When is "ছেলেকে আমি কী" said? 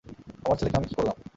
0.57-0.95